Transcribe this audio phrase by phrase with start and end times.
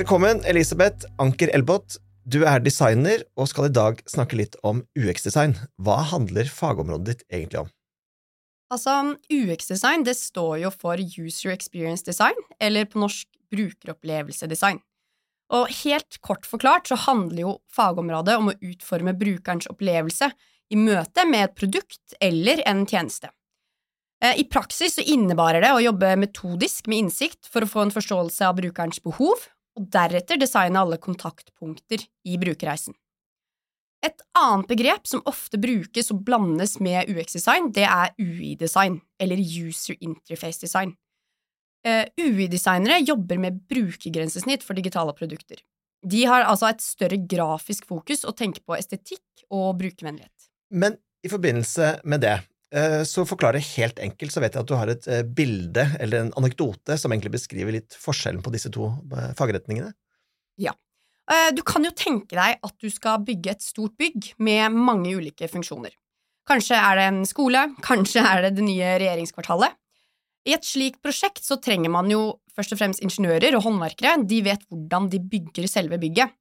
[0.00, 1.98] Velkommen, Elisabeth Anker Elbot.
[2.24, 5.52] Du er designer og skal i dag snakke litt om UX-design.
[5.76, 7.68] Hva handler fagområdet ditt egentlig om?
[8.72, 8.94] Altså,
[9.28, 14.80] UX-design det står jo for User Experience Design, eller på norsk brukeropplevelsedesign.
[15.58, 20.32] Og helt kort forklart så handler jo fagområdet om å utforme brukerens opplevelse
[20.72, 23.34] i møte med et produkt eller en tjeneste.
[24.24, 27.98] Eh, I praksis så innebærer det å jobbe metodisk med innsikt for å få en
[28.00, 32.96] forståelse av brukerens behov, og deretter designe alle kontaktpunkter i brukerreisen.
[34.00, 39.98] Et annet begrep som ofte brukes og blandes med UX-design, det er UI-design, eller User
[40.00, 40.94] Interface Design.
[41.84, 45.60] Uh, UI-designere jobber med brukergrensesnitt for digitale produkter.
[46.00, 50.48] De har altså et større grafisk fokus og tenker på estetikk og brukervennlighet.
[50.72, 52.38] Men i forbindelse med det,
[52.76, 56.24] uh, så forklare helt enkelt, så vet jeg at du har et uh, bilde eller
[56.24, 58.92] en anekdote som egentlig beskriver litt forskjellen på disse to
[59.38, 59.92] fagretningene?
[60.60, 60.76] Ja.
[61.54, 65.46] Du kan jo tenke deg at du skal bygge et stort bygg med mange ulike
[65.46, 65.92] funksjoner.
[66.50, 69.76] Kanskje er det en skole, kanskje er det det nye regjeringskvartalet.
[70.48, 74.40] I et slikt prosjekt så trenger man jo først og fremst ingeniører og håndverkere, de
[74.44, 76.32] vet hvordan de bygger selve bygget.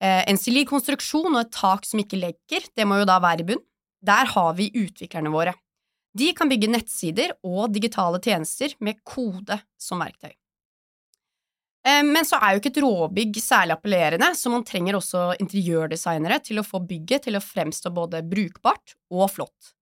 [0.00, 3.44] Eh, en solid konstruksjon og et tak som ikke legger, det må jo da være
[3.44, 3.64] i bunn.
[4.00, 5.52] Der har vi utviklerne våre.
[6.16, 10.32] De kan bygge nettsider og digitale tjenester med kode som verktøy.
[11.86, 16.40] Eh, men så er jo ikke et råbygg særlig appellerende, så man trenger også interiørdesignere
[16.44, 19.74] til å få bygget til å fremstå både brukbart og flott.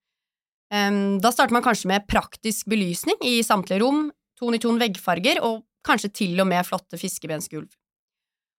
[0.69, 5.63] Da starter man kanskje med praktisk belysning i samtlige rom, ton i ton veggfarger og
[5.87, 7.71] kanskje til og med flotte fiskebensgulv.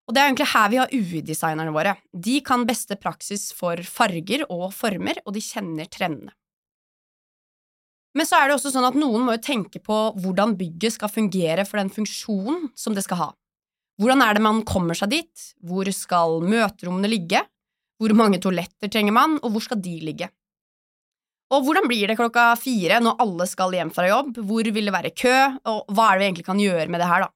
[0.09, 1.93] Og det er egentlig her vi har UI-designerne våre.
[2.09, 6.33] De kan beste praksis for farger og former, og de kjenner trendene.
[8.19, 11.11] Men så er det også sånn at noen må jo tenke på hvordan bygget skal
[11.11, 13.27] fungere for den funksjonen som det skal ha.
[13.99, 15.45] Hvordan er det man kommer seg dit?
[15.63, 17.45] Hvor skal møterommene ligge?
[17.99, 20.27] Hvor mange toaletter trenger man, og hvor skal de ligge?
[21.55, 24.95] Og hvordan blir det klokka fire når alle skal hjem fra jobb, hvor vil det
[24.97, 25.35] være kø,
[25.71, 27.31] og hva er det vi egentlig kan gjøre med det her, da?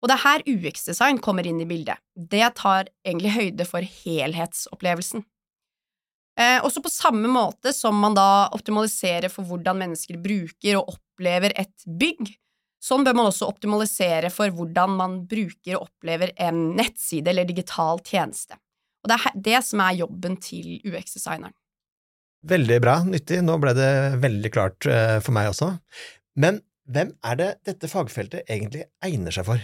[0.00, 2.00] Og det er her UX-design kommer inn i bildet.
[2.16, 5.28] Det tar egentlig høyde for helhetsopplevelsen.
[6.36, 11.54] Eh, også på samme måte som man da optimaliserer for hvordan mennesker bruker og opplever
[11.56, 12.34] et bygg,
[12.82, 18.02] sånn bør man også optimalisere for hvordan man bruker og opplever en nettside eller digital
[18.04, 18.58] tjeneste.
[19.04, 21.54] Og det er det som er jobben til UX-designeren.
[22.46, 23.38] Veldig bra, nyttig.
[23.42, 23.90] Nå ble det
[24.22, 25.72] veldig klart uh, for meg også.
[26.38, 26.60] Men
[26.90, 29.62] hvem er det dette fagfeltet egentlig egner seg for?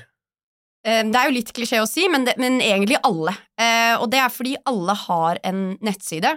[0.87, 3.35] Uh, det er jo litt klisjé å si, men, det, men egentlig alle.
[3.61, 6.33] Uh, og det er fordi alle har en nettside.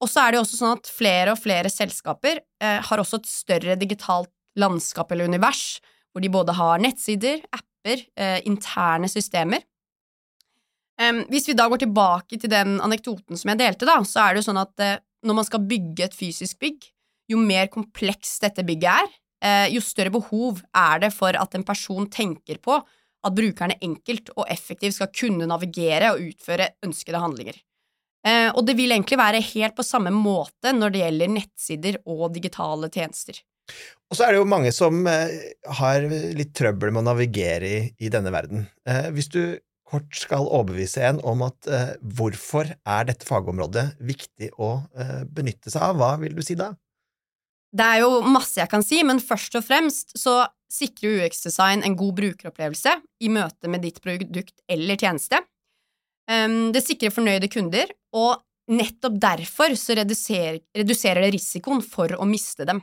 [0.00, 3.28] Og så er det jo også sånn at flere og flere selskaper har også et
[3.28, 5.78] større digitalt landskap eller univers,
[6.08, 8.06] hvor de både har nettsider, apper,
[8.48, 9.60] interne systemer.
[11.00, 14.32] Um, hvis vi da går tilbake til den anekdoten som jeg delte, da, så er
[14.32, 14.86] det jo sånn at
[15.26, 16.88] når man skal bygge et fysisk bygg,
[17.30, 19.10] jo mer komplekst dette bygget er,
[19.44, 22.80] eh, jo større behov er det for at en person tenker på
[23.20, 27.58] at brukerne enkelt og effektivt skal kunne navigere og utføre ønskede handlinger.
[28.26, 32.28] Eh, og det vil egentlig være helt på samme måte når det gjelder nettsider og
[32.34, 33.40] digitale tjenester.
[34.10, 36.04] Og så er det jo mange som eh, har
[36.36, 38.66] litt trøbbel med å navigere i, i denne verden.
[39.14, 39.42] Hvis du
[39.90, 45.72] kort skal overbevise en om at eh, hvorfor er dette fagområdet viktig å eh, benytte
[45.72, 46.72] seg av, hva vil du si da?
[47.70, 51.96] Det er jo masse jeg kan si, men først og fremst så sikrer UX-design en
[51.98, 55.42] god brukeropplevelse i møte med ditt produkt eller tjeneste.
[56.30, 58.38] Um, det sikrer fornøyde kunder, og
[58.70, 62.82] nettopp derfor så reduserer, reduserer det risikoen for å miste dem.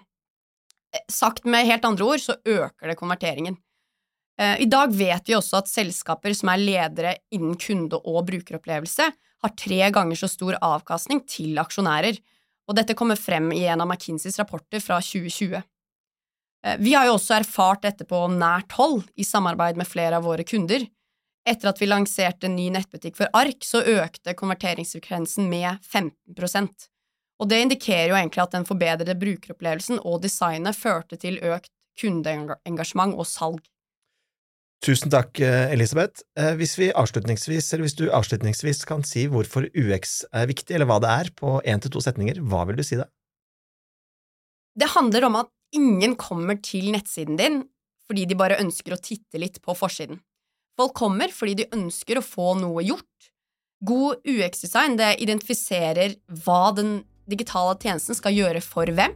[0.94, 3.58] Eh, sagt med helt andre ord så øker det konverteringen.
[4.40, 9.12] Eh, I dag vet vi også at selskaper som er ledere innen kunde- og brukeropplevelse,
[9.44, 12.18] har tre ganger så stor avkastning til aksjonærer,
[12.68, 15.64] og dette kommer frem i en av McKinseys rapporter fra 2020.
[16.66, 20.24] Eh, vi har jo også erfart dette på nært hold i samarbeid med flere av
[20.24, 20.88] våre kunder.
[21.48, 26.90] Etter at vi lanserte en ny nettbutikk for ark, så økte konverteringsfrekvensen med 15%
[27.38, 31.70] og det indikerer jo egentlig at den forbedrede brukeropplevelsen og designet førte til økt
[32.02, 33.62] kundeengasjement og salg.
[34.86, 36.22] Tusen takk, eh, Elisabeth.
[36.38, 40.86] Eh, hvis, vi avslutningsvis, eller hvis du avslutningsvis kan si hvorfor UX er viktig, eller
[40.86, 43.08] hva det er, på én til to setninger, hva vil du si da?
[44.78, 47.64] Det handler om at ingen kommer til nettsiden din
[48.08, 50.22] fordi de bare ønsker å titte litt på forsiden.
[50.78, 53.32] Folk kommer fordi de ønsker å få noe gjort.
[53.88, 59.16] God UX-design det identifiserer hva den digitale tjenesten skal gjøre for hvem,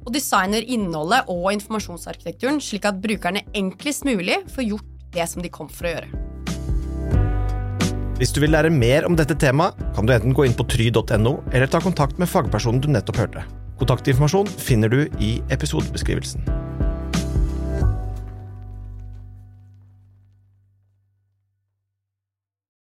[0.00, 5.50] og designer innholdet og informasjonsarkitekturen slik at brukerne enklest mulig får gjort det som de
[5.52, 6.10] kom for å gjøre.
[8.20, 11.38] Hvis du vil lære mer om dette temaet, kan du enten gå inn på try.no,
[11.50, 13.46] eller ta kontakt med fagpersonen du nettopp hørte.
[13.80, 16.59] Kontaktinformasjon finner du i episodebeskrivelsen.